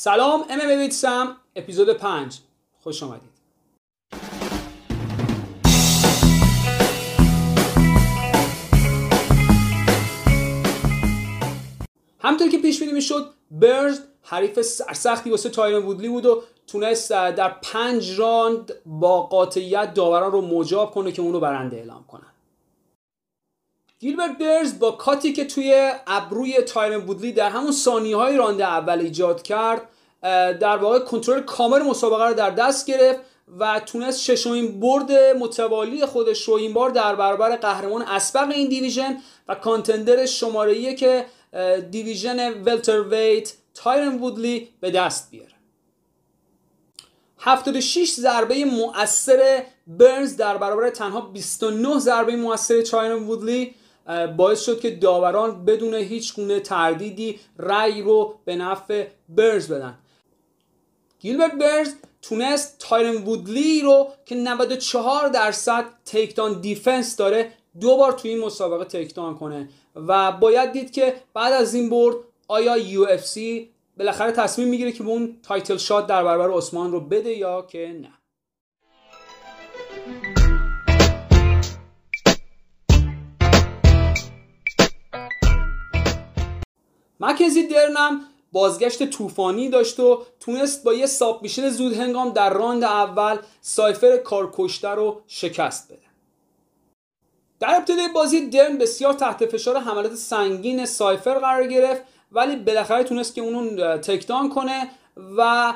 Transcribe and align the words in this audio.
سلام 0.00 0.44
ام 0.50 0.60
ام 0.60 0.90
سم 0.90 1.36
اپیزود 1.56 1.92
5 1.92 2.38
خوش 2.82 3.02
آمدید. 3.02 3.30
همونطور 12.20 12.48
که 12.48 12.58
پیش 12.58 12.80
بینی 12.80 12.92
می‌شد 12.92 13.30
برز 13.50 14.00
حریف 14.22 14.60
سرسختی 14.60 15.30
واسه 15.30 15.48
تایرن 15.48 15.82
وودلی 15.82 16.08
بود 16.08 16.26
و 16.26 16.42
تونست 16.66 17.10
در 17.10 17.48
پنج 17.62 18.18
راند 18.18 18.72
با 18.86 19.22
قاطعیت 19.22 19.94
داوران 19.94 20.32
رو 20.32 20.40
مجاب 20.40 20.90
کنه 20.90 21.12
که 21.12 21.22
اونو 21.22 21.40
برنده 21.40 21.76
اعلام 21.76 22.04
کنن. 22.08 22.32
گیلبرت 24.00 24.38
برز 24.38 24.78
با 24.78 24.90
cut 24.90 25.22
ی 25.22 25.32
که 25.32 25.44
توی 25.44 25.92
ابروی 26.06 26.62
تایرن 26.62 26.96
وودلی 26.96 27.32
در 27.32 27.50
همون 27.50 27.72
ثانیه 27.72 28.16
های 28.16 28.36
راند 28.36 28.64
اول 28.64 28.98
ایجاد 28.98 29.42
کرد 29.42 29.88
در 30.60 30.76
واقع 30.76 30.98
کنترل 30.98 31.40
کامل 31.40 31.82
مسابقه 31.82 32.24
رو 32.24 32.34
در 32.34 32.50
دست 32.50 32.86
گرفت 32.86 33.20
و 33.58 33.80
تونست 33.86 34.20
ششمین 34.20 34.80
برد 34.80 35.12
متوالی 35.12 36.06
خودش 36.06 36.42
رو 36.42 36.54
این 36.54 36.72
بار 36.72 36.90
در 36.90 37.14
برابر 37.14 37.56
قهرمان 37.56 38.02
اسبق 38.02 38.50
این 38.50 38.68
دیویژن 38.68 39.16
و 39.48 39.54
کانتندر 39.54 40.26
شماره 40.26 40.94
که 40.94 41.26
دیویژن 41.90 42.62
ولتر 42.62 43.00
ویت 43.00 43.52
تایرن 43.74 44.18
وودلی 44.18 44.68
به 44.80 44.90
دست 44.90 45.30
بیاره. 45.30 45.52
76 47.38 48.12
ضربه 48.12 48.64
مؤثر 48.64 49.62
برنز 49.86 50.36
در 50.36 50.56
برابر 50.56 50.90
تنها 50.90 51.20
29 51.20 51.98
ضربه 51.98 52.36
مؤثر 52.36 52.82
تایرن 52.82 53.22
وودلی 53.22 53.74
باعث 54.36 54.64
شد 54.64 54.80
که 54.80 54.90
داوران 54.90 55.64
بدون 55.64 55.94
هیچ 55.94 56.34
گونه 56.34 56.60
تردیدی 56.60 57.40
رأی 57.58 58.02
رو 58.02 58.34
به 58.44 58.56
نفع 58.56 59.06
برنز 59.28 59.72
بدن. 59.72 59.98
گیلبرت 61.20 61.52
برنز 61.52 61.94
تونست 62.22 62.76
تایرن 62.78 63.16
وودلی 63.16 63.80
رو 63.80 64.08
که 64.26 64.34
94 64.34 65.28
درصد 65.28 65.84
takedown 66.04 66.60
defense 66.60 67.16
داره 67.16 67.52
دو 67.80 67.96
بار 67.96 68.12
توی 68.12 68.30
این 68.30 68.40
مسابقه 68.44 68.84
takedown 68.84 69.38
کنه 69.38 69.68
و 69.96 70.32
باید 70.32 70.72
دید 70.72 70.92
که 70.92 71.14
بعد 71.34 71.52
از 71.52 71.74
این 71.74 71.90
برد 71.90 72.16
آیا 72.48 72.76
UFC 72.76 73.70
بالاخره 73.98 74.32
تصمیم 74.32 74.68
می‌گیره 74.68 74.92
که 74.92 75.02
به 75.02 75.08
اون 75.08 75.36
title 75.42 75.76
shot 75.76 76.06
در 76.06 76.24
برابر 76.24 76.56
عثمان 76.56 76.92
رو 76.92 77.00
بده 77.00 77.32
یا 77.32 77.62
که 77.62 77.98
نه. 78.02 78.17
مکزی 87.20 87.66
درنم 87.66 88.20
بازگشت 88.52 89.10
طوفانی 89.10 89.68
داشت 89.68 90.00
و 90.00 90.22
تونست 90.40 90.84
با 90.84 90.94
یه 90.94 91.06
ساب 91.06 91.42
میشن 91.42 91.68
زود 91.68 91.92
هنگام 91.92 92.32
در 92.32 92.52
راند 92.52 92.84
اول 92.84 93.38
سایفر 93.60 94.16
کارکشته 94.16 94.88
رو 94.88 95.20
شکست 95.26 95.92
بده. 95.92 96.08
در 97.60 97.76
ابتدای 97.76 98.08
بازی 98.08 98.46
درن 98.46 98.78
بسیار 98.78 99.12
تحت 99.12 99.46
فشار 99.46 99.78
حملات 99.78 100.14
سنگین 100.14 100.86
سایفر 100.86 101.38
قرار 101.38 101.66
گرفت 101.66 102.02
ولی 102.32 102.56
بالاخره 102.56 103.04
تونست 103.04 103.34
که 103.34 103.40
اونو 103.40 103.98
تکدان 103.98 104.48
کنه 104.48 104.90
و 105.36 105.74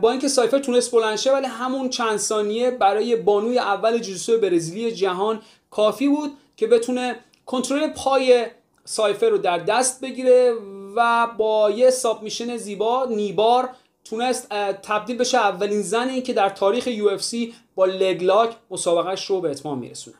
با 0.00 0.10
اینکه 0.10 0.28
سایفر 0.28 0.58
تونست 0.58 0.92
بلنشه 0.92 1.32
ولی 1.32 1.46
همون 1.46 1.88
چند 1.88 2.16
ثانیه 2.16 2.70
برای 2.70 3.16
بانوی 3.16 3.58
اول 3.58 3.98
جوجوتسو 3.98 4.38
برزیلی 4.38 4.92
جهان 4.92 5.42
کافی 5.70 6.08
بود 6.08 6.36
که 6.56 6.66
بتونه 6.66 7.16
کنترل 7.46 7.86
پای 7.86 8.46
سایفر 8.84 9.28
رو 9.28 9.38
در 9.38 9.58
دست 9.58 10.00
بگیره 10.00 10.54
و 10.96 11.28
با 11.38 11.70
یه 11.70 11.90
ساب 11.90 12.22
میشن 12.22 12.56
زیبا 12.56 13.06
نیبار 13.10 13.70
تونست 14.04 14.48
تبدیل 14.82 15.16
بشه 15.16 15.38
اولین 15.38 15.82
زنی 15.82 16.22
که 16.22 16.32
در 16.32 16.48
تاریخ 16.48 16.86
یو 16.86 17.08
اف 17.08 17.22
سی 17.22 17.54
با 17.74 17.84
لگلاک 17.84 18.56
مسابقهش 18.70 19.26
رو 19.26 19.40
به 19.40 19.50
اتمام 19.50 19.78
میرسونه. 19.78 20.16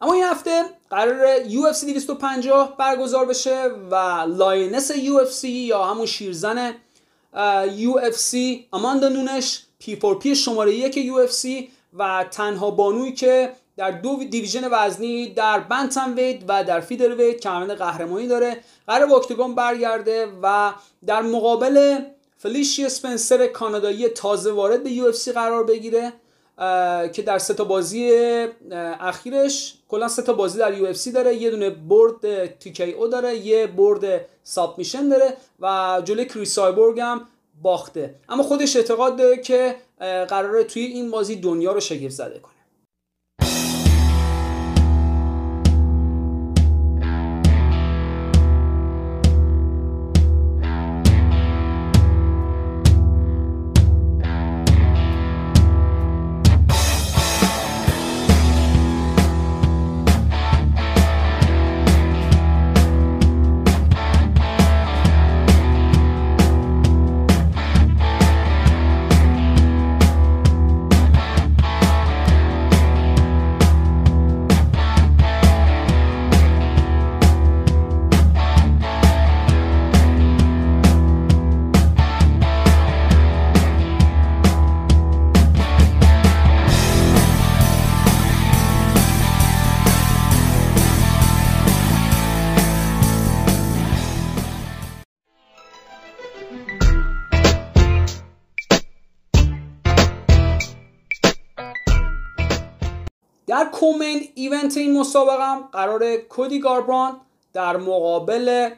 اما 0.00 0.12
این 0.12 0.24
هفته 0.24 0.62
قرار 0.90 1.38
UFC 1.44 1.84
250 1.84 2.76
برگزار 2.76 3.26
بشه 3.26 3.64
و 3.90 3.94
lioness 4.28 4.92
UFC 4.92 5.44
یا 5.44 5.84
همون 5.84 6.06
شیرزن 6.06 6.74
UFC 7.34 8.36
آماندا 8.70 9.08
نونش 9.08 9.62
P4P 9.78 10.34
شماره 10.34 10.74
یک 10.74 10.94
UFC 10.94 11.48
و 11.98 12.24
تنها 12.30 12.70
بانویی 12.70 13.12
که 13.12 13.52
در 13.76 13.90
دو 13.90 14.24
division 14.30 14.68
وزنی 14.72 15.28
در 15.28 15.60
bantamweight 15.60 16.44
و 16.48 16.64
در 16.64 16.80
featherweight 16.80 17.40
کمربند 17.40 17.78
قهرمانی 17.78 18.28
داره. 18.28 18.60
قرار 18.86 19.06
به 19.06 19.14
octagon 19.14 19.54
برگرده 19.54 20.28
و 20.42 20.72
در 21.06 21.22
مقابل 21.22 21.98
فلیشی 22.38 22.84
اسپنسر 22.84 23.46
کانادایی 23.46 24.08
تازه 24.08 24.52
وارد 24.52 24.84
به 24.84 24.90
یو 24.90 25.12
قرار 25.34 25.64
بگیره. 25.64 26.12
که 27.12 27.22
در 27.26 27.38
سه 27.38 27.54
تا 27.54 27.64
بازی 27.64 28.10
اخیرش 29.00 29.74
کلا 29.88 30.08
سه 30.08 30.22
تا 30.22 30.32
بازی 30.32 30.58
در 30.58 30.74
یو 30.74 30.92
داره. 31.14 31.34
یه 31.34 31.50
دونه 31.50 31.70
برد 31.70 32.46
تی 32.58 32.92
او 32.92 33.08
داره 33.08 33.36
یه 33.36 33.66
برد 33.66 34.26
ساب 34.42 34.78
میشن 34.78 35.08
داره 35.08 35.36
و 35.60 36.02
جلوی 36.04 36.26
کریس 36.26 36.54
سایبورگ 36.54 37.00
هم 37.00 37.26
باخته. 37.62 38.14
اما 38.28 38.42
خودش 38.42 38.76
اعتقاد 38.76 39.16
داره 39.16 39.36
که 39.36 39.76
قراره 40.28 40.64
توی 40.64 40.82
این 40.82 41.10
بازی 41.10 41.36
دنیا 41.36 41.72
رو 41.72 41.80
شگفت 41.80 42.14
زده 42.14 42.38
کنه. 42.38 42.53
در 103.54 103.64
کومین 103.64 104.28
ایونت 104.34 104.76
این 104.76 104.98
مسابقه 104.98 105.44
هم 105.44 105.68
قرار 105.72 106.16
کودی 106.16 106.60
گاربران 106.60 107.20
در 107.52 107.76
مقابل 107.76 108.70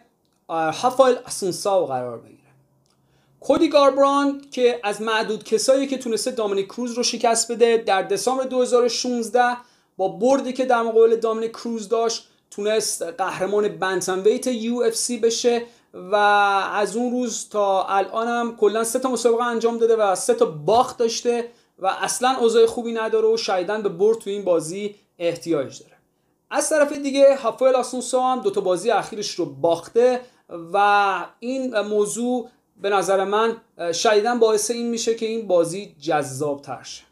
هافایل 0.49 1.17
اسونساو 1.27 1.87
قرار 1.87 2.19
بگیره. 2.19 2.39
کودی 3.41 3.69
گاربران 3.69 4.43
که 4.51 4.81
از 4.85 5.03
معدود 5.03 5.45
کسایی 5.45 5.87
که 5.87 5.99
تونسته 5.99 6.31
دامینیک 6.31 6.67
کروز 6.67 6.93
رو 6.93 7.03
شکست 7.03 7.53
بده 7.53 7.77
در 7.77 8.03
دسامبر 8.03 8.45
2016 8.45 9.57
با 9.97 10.09
بردی 10.09 10.53
که 10.53 10.65
در 10.65 10.83
مقابل 10.83 11.17
دامینیک 11.17 11.53
کروز 11.53 11.89
داشت 11.89 12.29
تونست 12.51 13.03
قهرمان 13.03 13.69
بنتم 13.69 14.23
ویت 14.25 14.47
یو 14.47 14.83
اف 14.87 14.95
سی 14.95 15.19
بشه 15.19 15.63
و 15.95 16.15
از 16.73 16.97
اون 16.97 17.13
روز 17.13 17.49
تا 17.49 17.85
الان 17.85 18.29
هم 18.29 18.57
کلا 18.57 18.85
سه 18.85 18.99
تا 18.99 19.11
مسابقه 19.11 19.45
انجام 19.45 19.79
داده 19.79 19.97
و 19.97 20.15
سه 20.15 20.35
تا 20.35 20.45
باخت 20.45 20.99
داشته. 20.99 21.51
و 21.79 21.87
اصلا 21.87 22.37
اوضاع 22.41 22.67
خوبی 22.67 22.93
نداره 22.93 23.29
و 23.29 23.37
شایدن 23.37 23.83
به 23.83 23.89
برد 23.89 24.19
تو 24.19 24.31
این 24.31 24.45
بازی 24.45 24.95
احتیاج 25.19 25.83
داره. 25.83 25.97
از 26.51 26.69
طرف 26.69 26.93
دیگه 26.93 27.37
هافویل 27.37 27.75
آسونسو 27.75 28.21
هم 28.21 28.41
دوتا 28.41 28.61
بازی 28.61 28.91
اخیرش 28.91 29.31
رو 29.31 29.47
باخته 29.47 30.21
و 30.73 31.27
این 31.41 31.81
موضوع 31.81 32.49
به 32.77 32.91
نظر 32.91 33.25
من 33.25 33.57
شایدن 33.95 34.39
باعث 34.39 34.71
این 34.71 34.91
میشه 34.91 35.15
که 35.15 35.27
این 35.27 35.47
بازی 35.47 35.97
جذاب 36.01 36.63
تر 36.63 36.83
شه. 36.83 37.06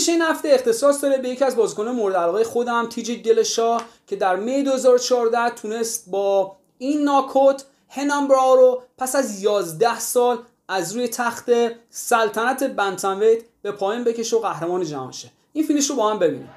فینیش 0.00 0.08
این 0.08 0.22
هفته 0.22 0.48
اختصاص 0.48 1.02
داره 1.04 1.18
به 1.18 1.28
یکی 1.28 1.44
از 1.44 1.56
بازیکنان 1.56 1.94
مورد 1.94 2.16
علاقه 2.16 2.44
خودم 2.44 2.86
تیجی 2.86 3.16
دلشا 3.16 3.78
که 4.06 4.16
در 4.16 4.36
می 4.36 4.62
2014 4.62 5.50
تونست 5.50 6.10
با 6.10 6.56
این 6.78 7.04
ناکوت 7.04 7.64
هنامبرا 7.88 8.54
رو 8.54 8.82
پس 8.98 9.16
از 9.16 9.42
11 9.42 9.98
سال 9.98 10.38
از 10.68 10.92
روی 10.96 11.08
تخت 11.08 11.50
سلطنت 11.90 12.64
بنتنویت 12.64 13.42
به 13.62 13.72
پایین 13.72 14.04
بکشه 14.04 14.36
و 14.36 14.40
قهرمان 14.40 14.84
جهان 14.84 15.12
شه. 15.12 15.30
این 15.52 15.66
فینیش 15.66 15.90
رو 15.90 15.96
با 15.96 16.10
هم 16.10 16.18
ببینیم. 16.18 16.50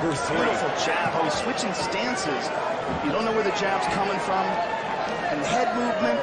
Beautiful 0.00 0.72
jab. 0.80 1.12
Oh, 1.12 1.24
he's 1.24 1.34
switching 1.34 1.74
stances. 1.74 2.48
You 3.04 3.12
don't 3.12 3.26
know 3.26 3.32
where 3.32 3.44
the 3.44 3.52
jab's 3.60 3.84
coming 3.92 4.18
from. 4.20 4.46
And 5.28 5.42
the 5.42 5.46
head 5.46 5.68
movement. 5.76 6.16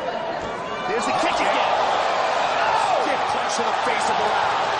There's 0.90 1.06
the 1.06 1.14
kick 1.22 1.38
again. 1.38 1.70
Oh! 1.78 3.06
Stiff 3.06 3.22
punch 3.38 3.54
to 3.54 3.62
the 3.62 3.78
face 3.86 4.10
of 4.10 4.18
Barao. 4.18 4.77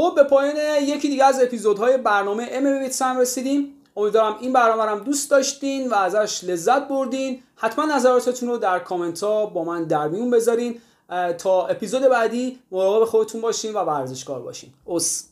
خب 0.00 0.14
به 0.14 0.22
پایان 0.22 0.56
یکی 0.82 1.08
دیگه 1.08 1.24
از 1.24 1.42
اپیزودهای 1.42 1.96
برنامه 1.96 2.48
ام 2.50 2.66
هم 3.00 3.18
رسیدیم. 3.18 3.74
امیدوارم 3.96 4.36
این 4.40 4.52
برنامه 4.52 4.84
رو 4.84 5.00
دوست 5.00 5.30
داشتین 5.30 5.88
و 5.88 5.94
ازش 5.94 6.44
لذت 6.44 6.88
بردین. 6.88 7.42
حتما 7.56 7.84
نظراتتون 7.84 8.48
رو 8.48 8.58
در 8.58 8.78
کامنت 8.78 9.22
ها 9.22 9.46
با 9.46 9.64
من 9.64 9.84
در 9.84 10.08
میون 10.08 10.30
بذارین. 10.30 10.80
تا 11.38 11.66
اپیزود 11.66 12.02
بعدی 12.02 12.58
مراقب 12.70 13.04
خودتون 13.04 13.40
باشین 13.40 13.72
و 13.72 13.78
ورزشکار 13.78 14.40
باشین. 14.42 14.70
اوس. 14.84 15.22